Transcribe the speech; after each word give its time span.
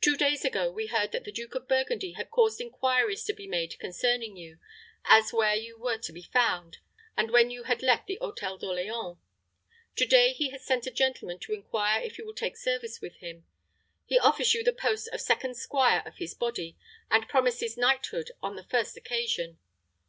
Two 0.00 0.16
days 0.16 0.44
ago 0.44 0.70
we 0.70 0.86
heard 0.86 1.10
that 1.10 1.24
the 1.24 1.32
Duke 1.32 1.56
of 1.56 1.66
Burgundy 1.66 2.12
had 2.12 2.30
caused 2.30 2.60
inquiries 2.60 3.24
to 3.24 3.32
be 3.32 3.48
made 3.48 3.76
concerning 3.80 4.36
you, 4.36 4.60
as 5.06 5.32
where 5.32 5.56
you 5.56 5.76
were 5.76 5.98
to 5.98 6.12
be 6.12 6.22
found, 6.22 6.78
and 7.16 7.32
when 7.32 7.50
you 7.50 7.64
had 7.64 7.82
left 7.82 8.06
the 8.06 8.20
Hôtel 8.22 8.60
d'Orleans. 8.60 9.18
To 9.96 10.06
day 10.06 10.32
he 10.32 10.50
has 10.50 10.64
sent 10.64 10.86
a 10.86 10.92
gentleman 10.92 11.40
to 11.40 11.54
inquire 11.54 12.00
if 12.00 12.18
you 12.18 12.24
will 12.24 12.34
take 12.36 12.56
service 12.56 13.00
with 13.00 13.16
him. 13.16 13.46
He 14.06 14.16
offers 14.16 14.54
you 14.54 14.62
the 14.62 14.72
post 14.72 15.08
of 15.08 15.20
second 15.20 15.56
squire 15.56 16.04
of 16.06 16.18
his 16.18 16.34
body, 16.34 16.76
and 17.10 17.26
promises 17.26 17.76
knighthood 17.76 18.30
on 18.40 18.54
the 18.54 18.62
first 18.62 18.96
occasion. 18.96 19.58